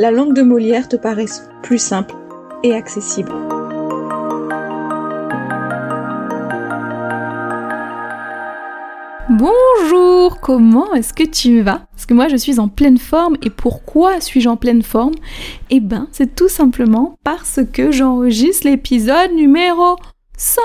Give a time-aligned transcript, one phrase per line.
[0.00, 2.14] la langue de Molière te paraisse plus simple
[2.62, 3.30] et accessible.
[9.28, 11.82] Bonjour, comment est-ce que tu vas?
[11.90, 13.36] Parce que moi je suis en pleine forme.
[13.42, 15.12] Et pourquoi suis-je en pleine forme?
[15.68, 19.96] Eh ben c'est tout simplement parce que j'enregistre l'épisode numéro
[20.38, 20.62] 100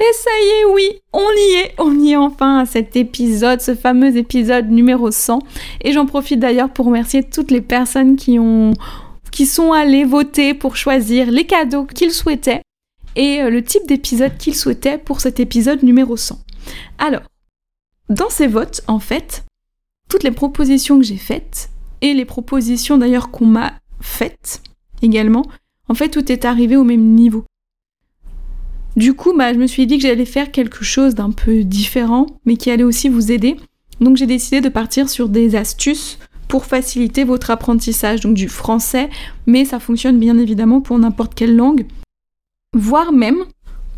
[0.00, 3.60] et ça y est, oui, on y est, on y est enfin à cet épisode,
[3.60, 5.38] ce fameux épisode numéro 100.
[5.82, 8.72] Et j'en profite d'ailleurs pour remercier toutes les personnes qui ont,
[9.30, 12.62] qui sont allées voter pour choisir les cadeaux qu'ils souhaitaient
[13.16, 16.38] et euh, le type d'épisode qu'ils souhaitaient pour cet épisode numéro 100.
[16.98, 17.22] Alors,
[18.08, 19.44] dans ces votes, en fait,
[20.08, 24.60] toutes les propositions que j'ai faites, et les propositions d'ailleurs qu'on m'a faites
[25.00, 25.44] également,
[25.88, 27.44] en fait, tout est arrivé au même niveau.
[28.96, 32.26] Du coup, bah, je me suis dit que j'allais faire quelque chose d'un peu différent,
[32.44, 33.56] mais qui allait aussi vous aider.
[34.00, 39.08] Donc j'ai décidé de partir sur des astuces pour faciliter votre apprentissage, donc du français,
[39.46, 41.86] mais ça fonctionne bien évidemment pour n'importe quelle langue,
[42.76, 43.44] voire même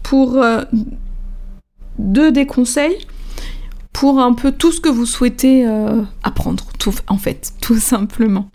[0.02, 0.62] pour euh,
[1.98, 2.96] deux des conseils
[3.92, 8.50] pour un peu tout ce que vous souhaitez euh, apprendre, tout, en fait, tout simplement.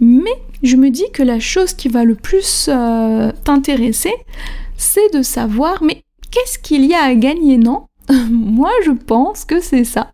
[0.00, 4.12] Mais je me dis que la chose qui va le plus euh, t'intéresser,
[4.82, 7.86] c'est de savoir, mais qu'est-ce qu'il y a à gagner, non?
[8.30, 10.12] Moi, je pense que c'est ça.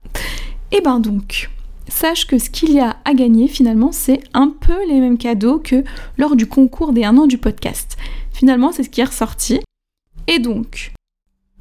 [0.70, 1.48] Et eh ben donc,
[1.88, 5.58] sache que ce qu'il y a à gagner, finalement, c'est un peu les mêmes cadeaux
[5.58, 5.82] que
[6.18, 7.96] lors du concours des 1 an du podcast.
[8.32, 9.60] Finalement, c'est ce qui est ressorti.
[10.26, 10.92] Et donc,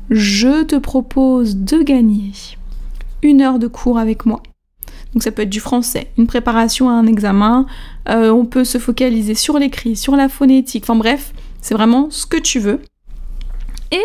[0.09, 2.33] je te propose de gagner
[3.23, 4.43] une heure de cours avec moi.
[5.13, 7.65] Donc ça peut être du français, une préparation à un examen,
[8.09, 12.25] euh, on peut se focaliser sur l'écrit, sur la phonétique, enfin bref, c'est vraiment ce
[12.25, 12.81] que tu veux.
[13.91, 14.03] Et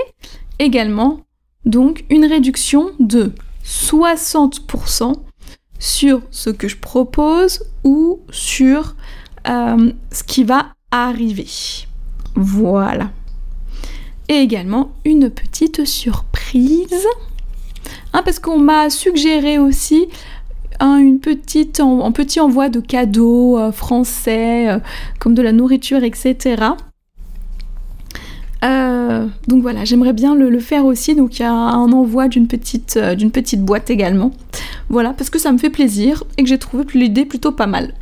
[0.58, 1.20] également,
[1.64, 3.32] donc, une réduction de
[3.64, 5.14] 60%
[5.78, 8.94] sur ce que je propose ou sur
[9.48, 11.48] euh, ce qui va arriver.
[12.34, 13.10] Voilà
[14.28, 17.06] et également une petite surprise.
[18.12, 20.08] Hein, parce qu'on m'a suggéré aussi
[20.80, 24.78] un, une petite, en, petit envoi de cadeaux euh, français, euh,
[25.18, 26.64] comme de la nourriture, etc.
[29.12, 31.14] Euh, donc voilà, j'aimerais bien le, faire aussi.
[31.14, 34.32] Donc il y a un envoi d'une petite, d'une petite boîte également.
[34.88, 37.94] Voilà, parce que ça me fait plaisir et que j'ai trouvé l'idée plutôt pas mal.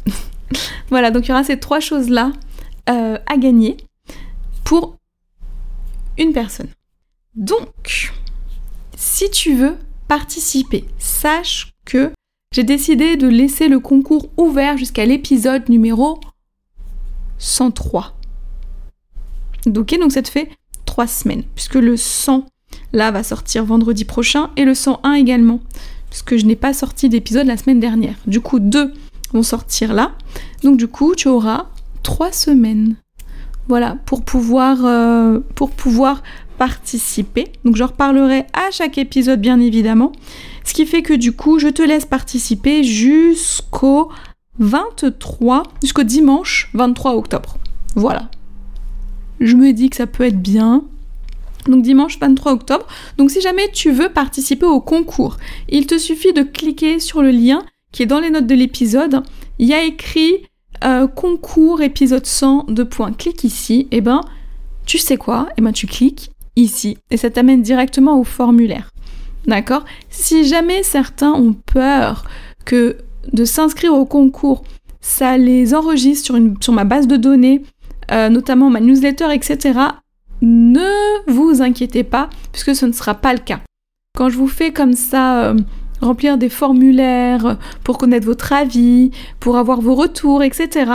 [0.90, 2.32] voilà, donc il y aura ces trois choses-là
[2.86, 3.76] à gagner
[4.64, 4.96] pour
[6.18, 6.66] une personne.
[7.36, 8.12] Donc,
[8.96, 9.76] si tu veux
[10.08, 12.10] participer, sache que
[12.52, 16.18] j'ai décidé de laisser le concours ouvert jusqu'à l'épisode numéro
[17.38, 18.16] 103.
[19.66, 20.50] Ok, donc ça te fait
[21.00, 22.44] 3 semaines, puisque le 100
[22.92, 25.60] là va sortir vendredi prochain et le 101 également,
[26.10, 28.16] puisque je n'ai pas sorti d'épisode la semaine dernière.
[28.26, 28.92] Du coup, deux
[29.32, 30.12] vont sortir là.
[30.62, 31.68] Donc du coup, tu auras
[32.02, 32.96] 3 semaines
[33.66, 36.22] voilà, pour pouvoir, euh, pour pouvoir
[36.58, 37.50] participer.
[37.64, 40.12] Donc j'en reparlerai à chaque épisode bien évidemment.
[40.64, 44.12] Ce qui fait que du coup, je te laisse participer jusqu'au
[44.58, 47.56] 23, jusqu'au dimanche 23 octobre.
[47.94, 48.28] Voilà.
[49.40, 50.84] Je me dis que ça peut être bien.
[51.66, 52.86] Donc dimanche 23 octobre.
[53.18, 55.36] Donc si jamais tu veux participer au concours,
[55.68, 59.22] il te suffit de cliquer sur le lien qui est dans les notes de l'épisode.
[59.58, 60.46] Il y a écrit
[60.84, 64.22] euh, concours épisode 100 de points, clique ici, et eh ben
[64.86, 65.48] tu sais quoi?
[65.50, 68.90] Et eh ben tu cliques ici et ça t'amène directement au formulaire.
[69.46, 69.84] D'accord?
[70.08, 72.24] Si jamais certains ont peur
[72.64, 72.96] que
[73.32, 74.62] de s'inscrire au concours,
[75.00, 77.62] ça les enregistre sur, ma base de données,
[78.10, 79.78] euh, notamment ma newsletter, etc.,
[80.42, 83.60] ne vous inquiétez pas, puisque ce ne sera pas le cas.
[84.16, 85.54] Quand je vous fais comme ça euh,
[86.00, 90.90] remplir des formulaires pour connaître votre avis, pour avoir vos retours, etc.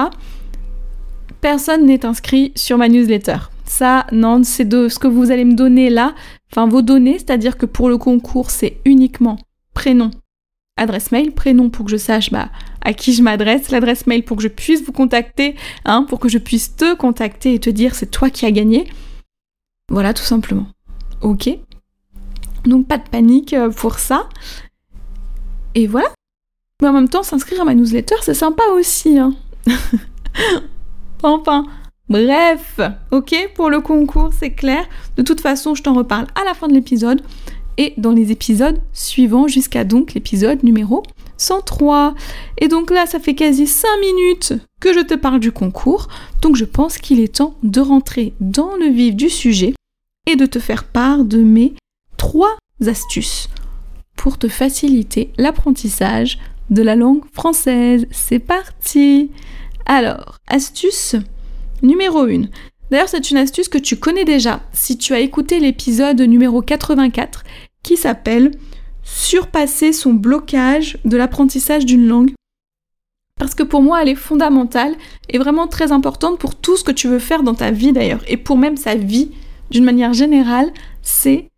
[1.42, 3.38] personne n'est inscrit sur ma newsletter.
[3.66, 6.14] Ça, non, c'est de ce que vous allez me donner là,
[6.52, 9.38] enfin vos données, c'est-à-dire que pour le concours, c'est uniquement
[9.74, 10.12] prénom,
[10.77, 12.50] adresse mail, prénom pour que je sache bah,
[12.81, 15.56] à qui je m'adresse, l'adresse mail pour que je puisse vous contacter,
[15.86, 18.88] hein, pour que je puisse te contacter et te dire c'est toi qui as gagné.
[19.89, 20.68] Voilà, tout simplement.
[21.22, 21.50] Ok
[22.66, 24.27] Donc pas de panique euh, pour ça.
[25.75, 26.10] Et voilà.
[26.81, 29.18] Mais en même temps, s'inscrire à ma newsletter, c'est sympa aussi.
[29.18, 29.33] Hein.
[31.24, 31.66] enfin,
[32.10, 32.81] bref,
[33.12, 34.86] ok, pour le concours, c'est clair.
[35.16, 37.22] De toute façon, je t'en reparle à la fin de l'épisode
[37.77, 41.04] et dans les épisodes suivants jusqu'à donc l'épisode numéro
[41.38, 42.16] 103.
[42.60, 46.07] Et donc là, ça fait quasi 5 minutes que je te parle du concours,
[46.42, 49.74] donc je pense qu'il est temps de rentrer dans le vif du sujet
[50.27, 51.74] et de te faire part de mes
[52.18, 52.57] 3
[52.88, 53.50] astuces
[54.16, 56.39] pour te faciliter l'apprentissage
[56.69, 58.07] de la langue française.
[58.12, 59.30] C'est parti
[59.86, 61.16] Alors, astuce
[61.83, 62.45] numéro 1.
[62.92, 67.44] D'ailleurs, c'est une astuce que tu connais déjà si tu as écouté l'épisode numéro 84
[67.86, 68.52] qui s'appelle
[69.04, 72.34] Surpasser son blocage de l'apprentissage d'une langue.
[73.40, 74.96] Parce que pour moi, elle est fondamentale
[75.30, 78.24] et vraiment très importante pour tout ce que tu veux faire dans ta vie d'ailleurs,
[78.28, 79.30] et pour même sa vie
[79.70, 80.74] d'une manière générale,
[81.04, 81.50] c'est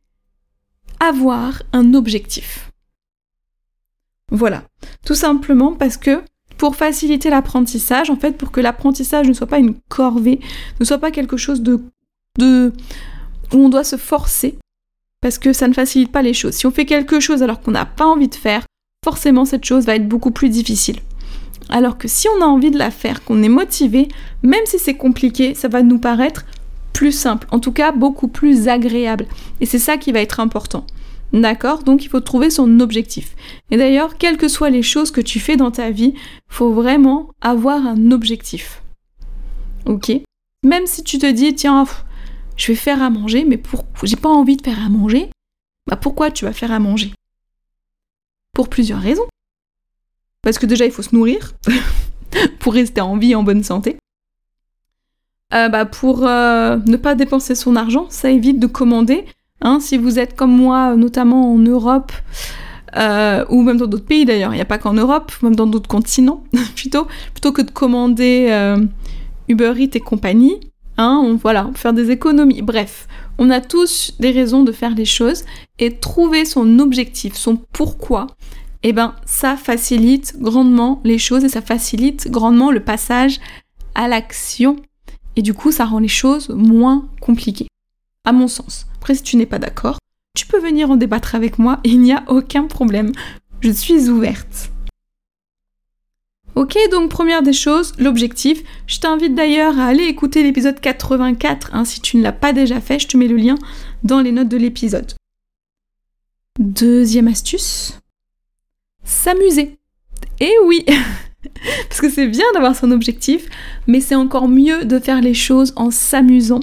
[0.99, 2.69] avoir un objectif.
[4.29, 4.63] Voilà,
[5.05, 6.21] tout simplement parce que
[6.57, 10.41] pour faciliter l'apprentissage, en fait, pour que l'apprentissage ne soit pas une corvée,
[10.81, 11.79] ne soit pas quelque chose de,
[12.37, 12.73] de
[13.53, 14.57] où on doit se forcer,
[15.21, 16.53] parce que ça ne facilite pas les choses.
[16.53, 18.65] Si on fait quelque chose alors qu'on n'a pas envie de faire,
[19.03, 20.99] forcément cette chose va être beaucoup plus difficile.
[21.69, 24.07] Alors que si on a envie de la faire, qu'on est motivé,
[24.43, 26.45] même si c'est compliqué, ça va nous paraître
[26.93, 29.27] plus simple, en tout cas beaucoup plus agréable.
[29.59, 30.85] Et c'est ça qui va être important.
[31.33, 31.83] D'accord?
[31.83, 33.35] Donc il faut trouver son objectif.
[33.69, 36.13] Et d'ailleurs, quelles que soient les choses que tu fais dans ta vie,
[36.49, 38.81] faut vraiment avoir un objectif.
[39.85, 40.11] Ok?
[40.63, 41.85] Même si tu te dis, tiens,
[42.57, 43.85] je vais faire à manger, mais pour...
[44.03, 45.29] j'ai pas envie de faire à manger.
[45.87, 47.13] Bah pourquoi tu vas faire à manger?
[48.53, 49.27] Pour plusieurs raisons.
[50.41, 51.53] Parce que déjà il faut se nourrir
[52.59, 53.97] pour rester en vie en bonne santé.
[55.53, 59.25] Euh, bah pour euh, ne pas dépenser son argent, ça évite de commander.
[59.61, 62.11] Hein, si vous êtes comme moi, notamment en Europe,
[62.95, 65.67] euh, ou même dans d'autres pays d'ailleurs, il n'y a pas qu'en Europe, même dans
[65.67, 66.43] d'autres continents,
[66.75, 68.75] plutôt, plutôt que de commander
[69.47, 70.59] Uber Eats et compagnie,
[70.97, 72.61] Hein, on, voilà, faire des économies.
[72.61, 73.07] Bref,
[73.37, 75.43] on a tous des raisons de faire les choses
[75.77, 78.27] et trouver son objectif, son pourquoi,
[78.83, 83.39] eh ben, ça facilite grandement les choses et ça facilite grandement le passage
[83.95, 84.77] à l'action.
[85.35, 87.67] Et du coup, ça rend les choses moins compliquées,
[88.25, 88.87] à mon sens.
[88.95, 89.99] Après, si tu n'es pas d'accord,
[90.35, 93.11] tu peux venir en débattre avec moi, il n'y a aucun problème.
[93.61, 94.71] Je suis ouverte.
[96.57, 98.63] Ok, donc première des choses, l'objectif.
[98.87, 102.81] Je t'invite d'ailleurs à aller écouter l'épisode 84 hein, si tu ne l'as pas déjà
[102.81, 103.53] fait, je te mets le lien
[104.03, 105.13] dans les notes de l'épisode.
[106.59, 107.99] Deuxième astuce,
[109.03, 109.77] s'amuser.
[110.39, 110.83] Eh oui
[111.89, 113.45] Parce que c'est bien d'avoir son objectif,
[113.85, 116.61] mais c'est encore mieux de faire les choses en s'amusant.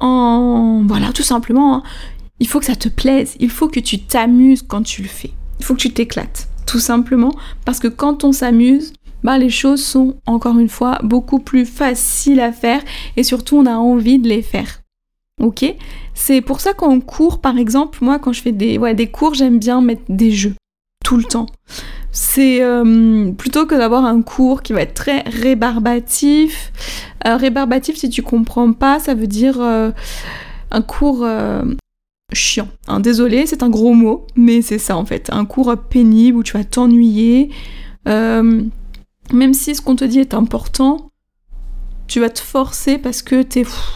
[0.00, 0.82] En...
[0.84, 1.76] Voilà, tout simplement.
[1.76, 1.82] Hein.
[2.40, 5.30] Il faut que ça te plaise, il faut que tu t'amuses quand tu le fais.
[5.60, 7.32] Il faut que tu t'éclates tout simplement
[7.64, 8.92] parce que quand on s'amuse,
[9.22, 12.82] bah, les choses sont encore une fois beaucoup plus faciles à faire
[13.16, 14.82] et surtout on a envie de les faire.
[15.40, 15.64] Ok?
[16.14, 19.34] C'est pour ça qu'en cours, par exemple, moi quand je fais des, ouais, des cours,
[19.34, 20.54] j'aime bien mettre des jeux
[21.04, 21.46] tout le temps.
[22.10, 26.72] C'est euh, plutôt que d'avoir un cours qui va être très rébarbatif.
[27.26, 29.90] Euh, rébarbatif, si tu comprends pas, ça veut dire euh,
[30.70, 31.26] un cours
[32.32, 32.68] chiant.
[32.88, 35.30] Hein, désolé, c'est un gros mot, mais c'est ça en fait.
[35.30, 37.50] Un cours pénible où tu vas t'ennuyer.
[38.08, 38.62] Euh,
[39.32, 41.10] même si ce qu'on te dit est important,
[42.06, 43.44] tu vas te forcer parce que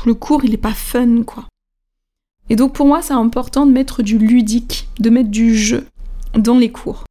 [0.05, 1.47] le cours il est pas fun quoi.
[2.49, 5.87] Et donc pour moi c'est important de mettre du ludique, de mettre du jeu
[6.35, 7.05] dans les cours.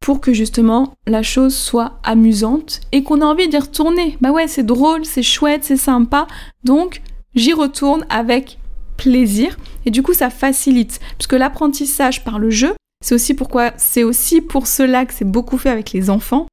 [0.00, 4.16] Pour que justement la chose soit amusante et qu'on ait envie d'y retourner.
[4.20, 6.28] Bah ouais, c'est drôle, c'est chouette, c'est sympa.
[6.62, 7.02] Donc
[7.34, 8.58] j'y retourne avec
[8.96, 9.56] plaisir
[9.88, 11.00] et du coup ça facilite.
[11.16, 15.56] Puisque l'apprentissage par le jeu c'est aussi pourquoi c'est aussi pour cela que c'est beaucoup
[15.56, 16.46] fait avec les enfants.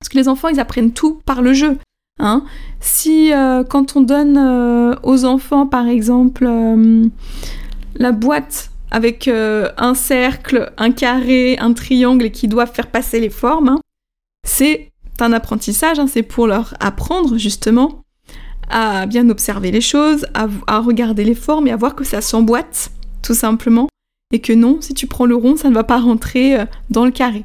[0.00, 1.76] Parce que les enfants ils apprennent tout par le jeu
[2.18, 2.44] hein.
[2.80, 7.06] Si euh, quand on donne euh, aux enfants par exemple euh,
[7.96, 13.28] la boîte avec un cercle, un carré, un triangle et qui doivent faire passer les
[13.28, 13.80] formes, hein,
[14.46, 18.00] c'est un apprentissage, hein, c'est pour leur apprendre justement
[18.70, 22.90] à bien observer les choses, à, regarder les formes et à voir que ça s'emboîte,
[23.22, 23.88] tout simplement,
[24.32, 27.04] et que non, si tu prends le rond, ça ne va pas rentrer euh, dans
[27.04, 27.44] le carré.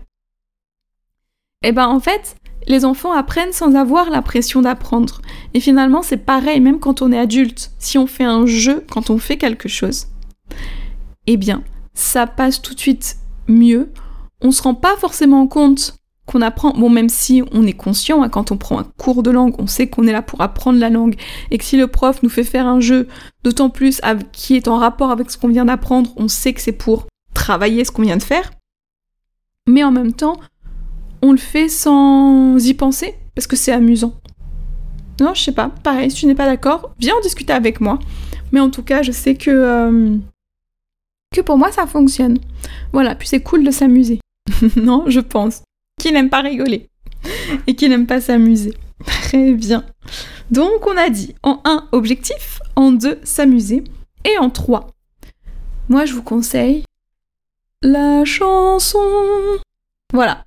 [1.65, 2.36] Et eh ben en fait,
[2.68, 5.22] les enfants apprennent sans avoir la pression d'apprendre.
[5.53, 7.72] Et finalement, c'est pareil, même quand on est adulte.
[7.80, 10.08] Si on fait un jeu, quand on fait quelque chose,
[11.25, 11.63] eh bien,
[11.94, 13.92] ça passe tout de suite mieux.
[14.42, 18.30] On se rend pas forcément compte qu'on apprend, bon même si on est conscient, hein,
[18.30, 20.89] quand on prend un cours de langue, on sait qu'on est là pour apprendre la
[20.89, 21.15] langue,
[21.51, 23.08] et que si le prof nous fait faire un jeu,
[23.44, 24.01] d'autant plus
[24.32, 27.84] qui est en rapport avec ce qu'on vient d'apprendre, on sait que c'est pour travailler
[27.84, 28.51] ce qu'on vient de faire.
[29.68, 30.38] Mais en même temps,
[31.22, 34.13] on le fait sans y penser, parce que c'est amusant.
[35.20, 38.00] Non, je sais pas, pareil, si tu n'es pas d'accord, viens en discuter avec moi.
[38.51, 40.18] Mais en tout cas, je sais que, euh,
[41.34, 42.38] que pour moi, ça fonctionne.
[42.94, 44.20] Voilà, puis c'est cool de s'amuser.
[44.75, 45.63] non, je pense.
[46.04, 46.90] Qui n'aime pas rigoler
[47.66, 48.74] et qui n'aime pas s'amuser.
[49.06, 49.86] Très bien.
[50.52, 53.86] Donc, on a dit en 1, objectif, en 2, s'amuser,
[54.26, 54.90] et en 3,
[55.88, 56.84] moi, je vous conseille
[57.82, 59.00] la chanson.
[60.12, 60.44] Voilà.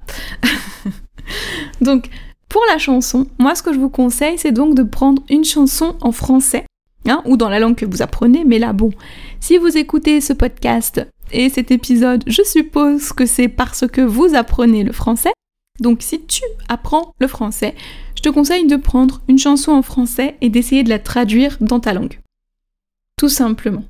[1.81, 2.11] donc,
[2.51, 5.97] pour la chanson, moi ce que je vous conseille, c'est donc de prendre une chanson
[6.03, 6.67] en français,
[7.09, 8.91] hein, ou dans la langue que vous apprenez, mais là, bon,
[9.41, 11.01] si vous écoutez ce podcast
[11.33, 15.33] et cet épisode, je suppose que c'est parce que vous apprenez le français.
[15.81, 17.75] Donc si tu apprends le français,
[18.17, 21.81] je te conseille de prendre une chanson en français et d'essayer de la traduire dans
[21.81, 22.21] ta langue.
[23.17, 23.85] Tout simplement.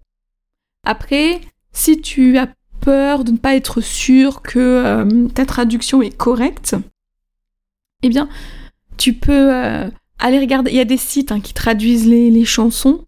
[0.85, 1.41] Après,
[1.73, 2.49] si tu as
[2.81, 6.77] peur de ne pas être sûr que euh, ta traduction est correcte,
[8.03, 8.29] eh bien,
[8.97, 9.89] tu peux euh,
[10.19, 10.71] aller regarder.
[10.71, 13.06] Il y a des sites hein, qui traduisent les, chansons.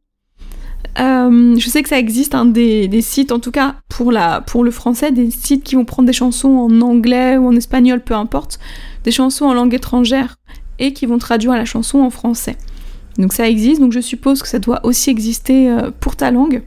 [1.00, 4.64] Euh, je sais que ça existe hein, des, sites, en tout cas pour, la, pour
[4.64, 8.14] le français, des sites qui vont prendre des chansons en anglais ou en espagnol, peu
[8.14, 8.58] importe,
[9.04, 10.36] des chansons en langue étrangère
[10.78, 12.56] et qui vont traduire la chanson en français.
[13.16, 16.62] Donc ça existe, donc je suppose que ça doit aussi exister pour ta langue.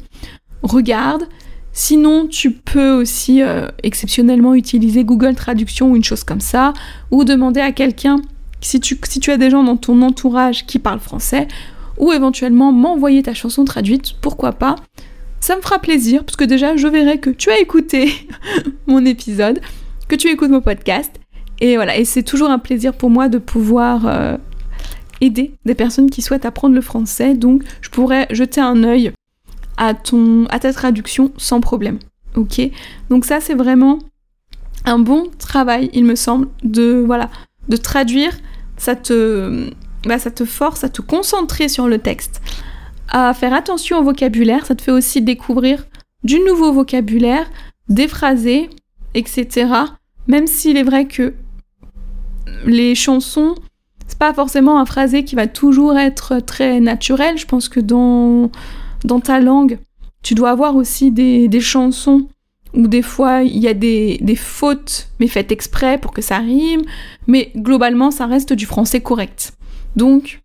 [0.64, 1.28] Regarde,
[1.74, 6.74] Sinon, tu peux aussi euh, exceptionnellement utiliser Google Traduction ou une chose comme ça,
[7.12, 8.18] ou demander à quelqu'un,
[8.60, 11.48] si tu, si tu as des gens dans ton entourage qui parlent français,
[11.98, 14.76] ou éventuellement m'envoyer ta chanson traduite, pourquoi pas.
[15.40, 18.12] Ça me fera plaisir, parce déjà, je verrai que tu as écouté
[18.88, 19.60] mon épisode,
[20.08, 21.12] que tu écoutes mon podcast,
[21.60, 24.38] et voilà, et c'est toujours un plaisir pour moi de pouvoir euh,
[25.22, 29.12] aider des personnes qui souhaitent apprendre le français, donc je pourrais jeter un œil
[29.78, 32.00] à, ton, à ta traduction sans problème.
[32.36, 32.62] Ok?
[33.10, 34.00] Donc ça, c'est vraiment
[34.86, 37.30] un bon travail, il me semble, de, voilà,
[37.70, 38.32] de traduire.
[38.78, 38.96] Ça
[40.06, 42.42] bah, ça te force à te concentrer sur le texte,
[43.10, 44.66] à faire attention au vocabulaire.
[44.66, 45.86] Ça te fait aussi découvrir
[46.24, 47.50] du nouveau vocabulaire,
[47.90, 48.70] des phrasés,
[49.14, 49.68] etc.
[50.28, 51.34] Même s'il est vrai que
[52.66, 53.56] les chansons,
[54.08, 57.38] c'est pas forcément un phrasé qui va toujours être très naturel.
[57.38, 58.52] Je pense que dans
[59.04, 59.80] dans ta langue,
[60.24, 62.28] tu dois avoir aussi des, chansons
[62.74, 66.84] où des fois il y a des, fautes, mais faites exprès pour que ça rime,
[67.28, 69.54] mais globalement ça reste du français correct.
[69.96, 70.42] Donc,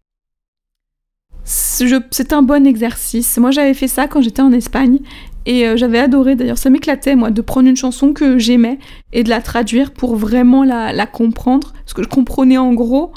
[1.45, 3.37] c'est un bon exercice.
[3.39, 4.99] Moi j'avais fait ça quand j'étais en Espagne
[5.47, 8.79] et euh, j'avais adoré d'ailleurs, ça m'éclatait moi de prendre une chanson que j'aimais
[9.13, 13.13] et de la traduire pour vraiment la, comprendre, parce que je comprenais en gros,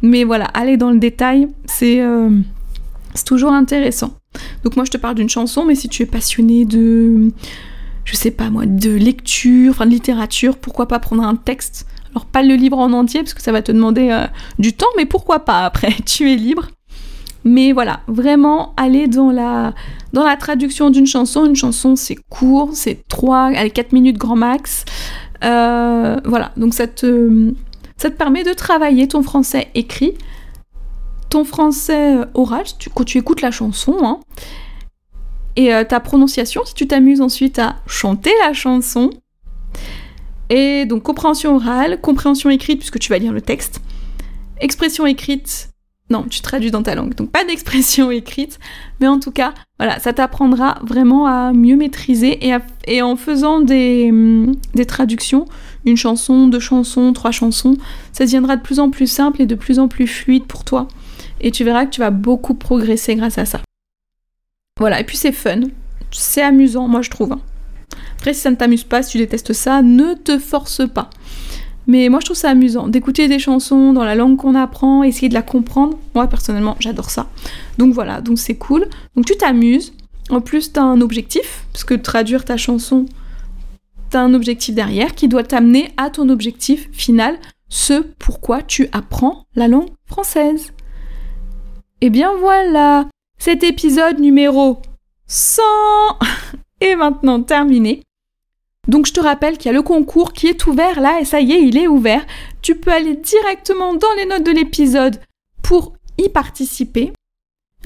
[0.00, 2.30] mais voilà, aller dans le détail, c'est euh,
[3.26, 4.14] toujours intéressant.
[4.64, 7.30] Donc moi je te parle d'une chanson, mais si tu es passionné de,
[8.06, 11.86] je sais pas moi, de lecture, enfin de littérature, pourquoi pas prendre un texte?
[12.14, 14.26] Alors pas le livre en entier, parce que ça va te demander euh,
[14.58, 16.68] du temps, mais pourquoi pas après, tu es libre.
[17.42, 19.74] Mais voilà, vraiment aller dans la,
[20.38, 21.44] traduction d'une chanson.
[21.44, 24.84] Une chanson c'est court, c'est 3, allez 4 minutes grand max.
[25.42, 27.52] Euh, voilà, donc ça te,
[28.16, 30.14] permet de travailler ton français écrit
[31.30, 34.20] ton français euh, oral, quand tu écoutes la chanson, hein,
[35.56, 39.10] et ta prononciation, si tu t'amuses ensuite à chanter la chanson.
[40.54, 43.80] Et donc compréhension orale, compréhension écrite puisque tu vas lire le texte,
[44.60, 45.70] expression écrite,
[46.10, 48.60] non, tu traduis dans ta langue, donc pas d'expression écrite,
[49.00, 52.38] mais en tout cas, voilà, ça t'apprendra vraiment à mieux maîtriser
[52.86, 55.46] et, en faisant des, hum, des, traductions,
[55.86, 57.76] une chanson, deux chansons, trois chansons,
[58.12, 60.86] ça deviendra de plus en plus simple et de plus en plus fluide pour toi
[61.40, 63.60] et tu verras que tu vas beaucoup progresser grâce à ça.
[64.78, 65.62] Voilà, et puis c'est fun,
[66.12, 67.32] c'est amusant, moi je trouve.
[67.32, 67.40] Hein.
[68.24, 71.10] Après, si ça ne t'amuse pas, si tu détestes ça, ne te force pas.
[71.86, 75.28] Mais moi je trouve ça amusant d'écouter des chansons dans la langue qu'on apprend, essayer
[75.28, 75.98] de la comprendre.
[76.14, 77.28] Moi personnellement, j'adore ça.
[77.76, 78.88] Donc voilà, donc c'est cool.
[79.14, 79.92] Donc tu t'amuses.
[80.30, 83.04] En plus, tu as un objectif, parce que traduire ta chanson,
[84.10, 87.36] tu as un objectif derrière qui doit t'amener à ton objectif final,
[87.68, 90.72] ce pourquoi tu apprends la langue française.
[92.00, 94.80] Et eh bien voilà, cet épisode numéro
[95.26, 95.60] 100
[96.80, 98.00] est maintenant terminé.
[98.88, 101.40] Donc je te rappelle qu'il y a le concours qui est ouvert là, et ça
[101.40, 102.24] y est, il est ouvert.
[102.62, 105.20] Tu peux aller directement dans les notes de l'épisode
[105.62, 107.12] pour y participer.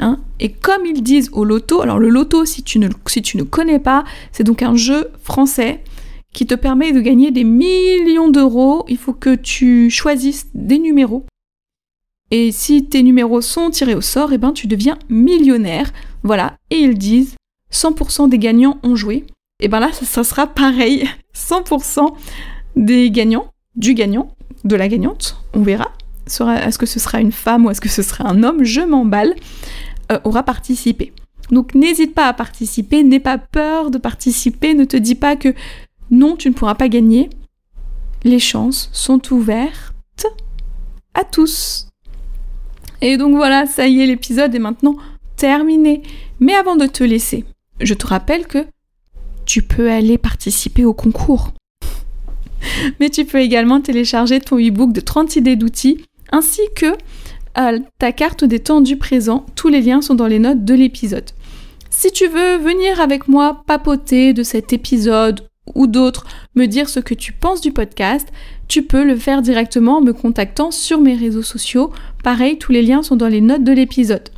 [0.00, 0.21] Hein.
[0.38, 3.43] et comme ils disent au loto, alors le loto, si tu ne, si tu ne
[3.43, 5.83] connais pas, c'est donc un jeu français
[6.33, 8.85] qui te permet de gagner des millions d'euros.
[8.88, 11.25] Il faut que tu choisisses des numéros.
[12.31, 15.93] Et si tes numéros sont tirés au sort, eh ben tu deviens millionnaire.
[16.23, 16.57] Voilà.
[16.71, 17.35] Et ils disent
[17.73, 19.25] 100% des gagnants ont joué.
[19.60, 21.08] Et ben là, ça, sera pareil.
[21.34, 22.14] 100%
[22.76, 24.34] des gagnants, du gagnant,
[24.64, 25.92] de la gagnante, on verra.
[26.26, 28.62] Est-ce que ce sera une femme ou est-ce que ce sera un homme?
[28.62, 29.34] Je m'emballe.
[30.10, 31.12] Euh, aura participé.
[31.50, 35.54] Donc n'hésite pas à participer, n'aie pas peur de participer, ne te dis pas que
[36.10, 37.28] non, tu ne pourras pas gagner.
[38.24, 40.26] Les chances sont ouvertes
[41.14, 41.88] à tous.
[43.00, 44.96] Et donc voilà, ça y est, l'épisode est maintenant
[45.36, 46.02] terminé.
[46.40, 47.44] Mais avant de te laisser,
[47.80, 48.66] je te rappelle que
[49.49, 51.55] tu peux aller participer au concours.
[53.00, 56.95] Mais tu peux également télécharger ton e-book de 30 idées d'outils ainsi que
[57.99, 59.47] ta carte des temps du présent.
[59.57, 61.31] Tous les liens sont dans les notes de l'épisode.
[61.88, 67.00] Si tu veux venir avec moi papoter de cet épisode ou d'autres, me dire ce
[67.00, 68.28] que tu penses du podcast,
[68.69, 71.90] tu peux le faire directement en me contactant sur mes réseaux sociaux.
[72.23, 74.28] Pareil, tous les liens sont dans les notes de l'épisode.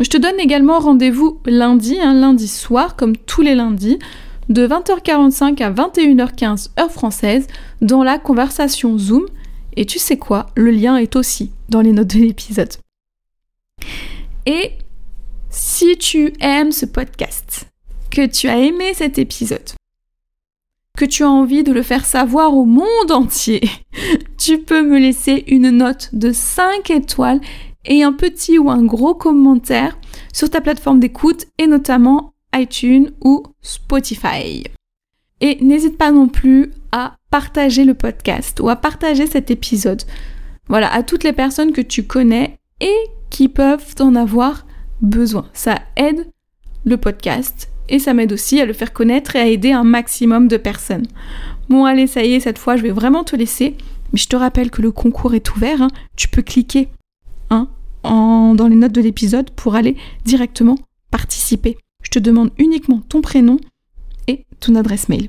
[0.00, 3.98] Je te donne également rendez-vous lundi, un lundi soir, comme tous les lundis,
[4.48, 7.46] de 20h45 à 21h15 heure française,
[7.80, 9.26] dans la conversation Zoom.
[9.76, 12.72] Et tu sais quoi, le lien est aussi dans les notes de l'épisode.
[14.46, 14.72] Et
[15.50, 17.66] si tu aimes ce podcast,
[18.10, 19.70] que tu as aimé cet épisode,
[20.96, 23.60] que tu as envie de le faire savoir au monde entier,
[24.38, 27.40] tu peux me laisser une note de 5 étoiles
[27.84, 29.98] et un petit ou un gros commentaire
[30.32, 34.64] sur ta plateforme d'écoute et notamment iTunes ou Spotify.
[35.40, 40.02] Et n'hésite pas non plus à partager le podcast ou à partager cet épisode.
[40.68, 42.96] Voilà, à toutes les personnes que tu connais et
[43.30, 44.66] qui peuvent en avoir
[45.02, 45.46] besoin.
[45.52, 46.26] Ça aide
[46.84, 50.48] le podcast et ça m'aide aussi à le faire connaître et à aider un maximum
[50.48, 51.06] de personnes.
[51.68, 53.76] Bon allez, ça y est, cette fois je vais vraiment te laisser.
[54.12, 55.82] Mais je te rappelle que le concours est ouvert.
[55.82, 55.90] Hein.
[56.14, 56.88] Tu peux cliquer
[57.50, 57.68] hein,
[58.04, 60.76] en, dans les notes de l'épisode pour aller directement
[61.10, 61.76] participer.
[62.06, 63.56] Je te demande uniquement ton prénom
[64.28, 65.28] et ton adresse mail.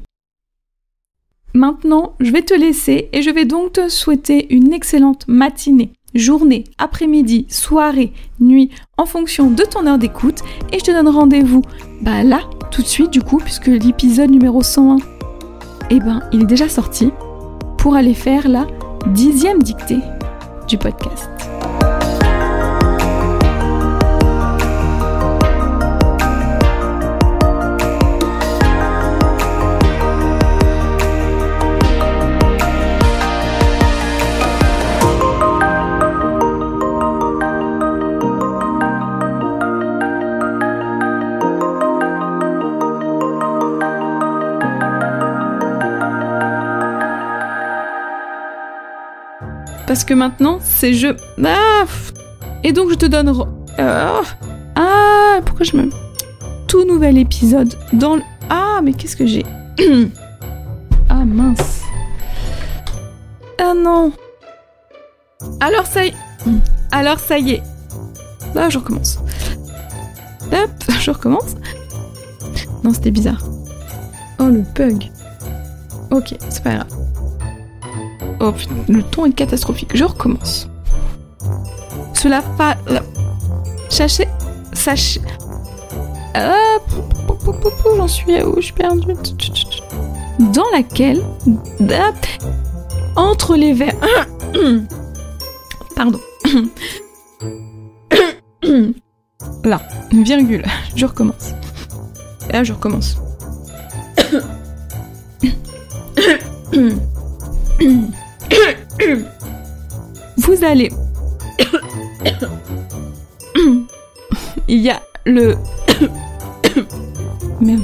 [1.55, 6.65] Maintenant, je vais te laisser et je vais donc te souhaiter une excellente matinée, journée,
[6.77, 10.43] après-midi, soirée, nuit, en fonction de ton heure d'écoute.
[10.71, 11.63] Et je te donne rendez-vous
[12.01, 14.97] bah là, tout de suite du coup, puisque l'épisode numéro 101,
[15.89, 17.09] eh ben, il est déjà sorti,
[17.79, 18.67] pour aller faire la
[19.07, 19.99] dixième dictée
[20.67, 21.36] du podcast.
[49.87, 51.07] Parce que maintenant, c'est je...
[51.43, 51.85] Ah,
[52.63, 53.29] et donc je te donne...
[53.79, 54.21] Euh,
[54.75, 55.89] ah, pourquoi je me...
[56.67, 58.21] Tout nouvel épisode dans le...
[58.49, 59.45] Ah, mais qu'est-ce que j'ai?
[61.09, 61.83] Ah, mince.
[63.59, 64.11] Ah non.
[65.61, 66.13] Alors ça y...
[66.91, 67.63] Alors ça y est.
[68.53, 69.19] Là, je recommence.
[70.51, 70.69] Hop,
[70.99, 71.55] je recommence.
[72.83, 73.41] Non, c'était bizarre.
[74.39, 75.09] Oh, le bug.
[76.11, 76.96] Ok, c'est pas grave.
[78.39, 79.95] Oh putain, le ton est catastrophique.
[79.95, 80.69] Je recommence.
[82.13, 82.75] Cela pas.
[83.89, 84.27] Sachez.
[84.73, 85.21] Sachez.
[86.33, 86.77] Ah,
[87.97, 89.13] j'en suis où Je suis perdue.
[90.39, 91.23] Dans laquelle.
[93.15, 93.95] Entre les vers.
[95.95, 96.19] Pardon.
[99.63, 100.65] Là, virgule.
[100.95, 101.53] Je recommence.
[102.51, 103.17] Là, je recommence.
[110.37, 110.91] Vous allez.
[114.67, 115.55] Il y a le.
[117.61, 117.83] Merde.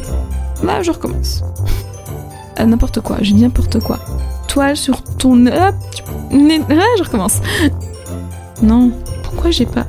[0.64, 1.44] Là, je recommence.
[2.56, 4.00] Ah, n'importe quoi, j'ai dit n'importe quoi.
[4.48, 5.48] Toile sur ton.
[5.48, 5.76] Hop
[6.32, 7.42] je recommence.
[8.62, 8.92] Non,
[9.24, 9.88] pourquoi j'ai pas.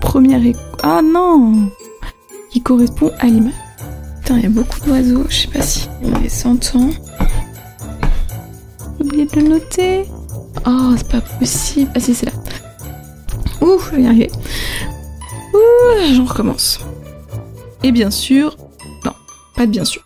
[0.00, 0.40] Première.
[0.82, 1.70] Ah non
[2.50, 3.52] Qui correspond à l'image.
[4.20, 6.90] Putain, il y a beaucoup d'oiseaux, je sais pas si on s'entend
[8.98, 10.04] oublié de le noter.
[10.66, 11.90] Oh, c'est pas possible.
[11.94, 12.32] Ah si, c'est là.
[13.60, 14.30] Ouh, je vais y.
[15.54, 16.80] Ouh, j'en recommence.
[17.82, 18.56] Et bien sûr...
[19.04, 19.12] Non,
[19.54, 20.02] pas de bien sûr.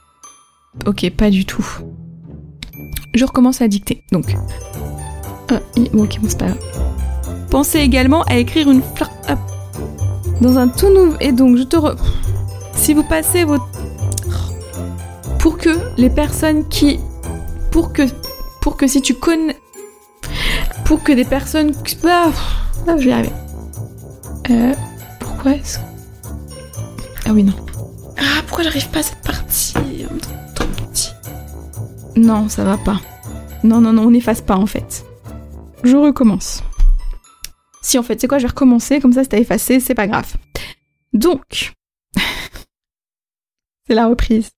[0.87, 1.67] Ok, pas du tout.
[3.15, 4.05] Je recommence à dicter.
[4.13, 4.37] Donc.
[5.51, 6.59] Ok, bon, c'est pas grave.
[7.51, 9.11] Pensez également à écrire une fleur
[10.41, 11.17] dans un tout nouveau.
[11.21, 11.97] Et donc, je te re...
[12.75, 13.67] Si vous passez votre.
[15.39, 17.01] Pour que les personnes qui.
[17.71, 18.03] Pour que.
[18.61, 19.57] Pour que si tu connais.
[20.91, 21.73] Pour que des personnes.
[22.05, 22.33] Ah,
[22.89, 23.33] ah je vais y arriver.
[24.51, 24.75] Euh.
[25.21, 25.79] Pourquoi est-ce.
[27.25, 27.53] Ah oui, non.
[28.19, 29.75] Ah, pourquoi j'arrive pas à cette partie
[30.57, 31.13] Trop petit.
[32.17, 33.01] Non, ça va pas.
[33.63, 35.07] Non, non, non, on n'efface pas en fait.
[35.85, 36.65] Je recommence.
[37.83, 40.35] Si en fait, c'est quoi, je vais recommencer, comme ça c'est effacé, c'est pas grave.
[41.13, 41.73] Donc,
[43.87, 44.51] c'est la reprise.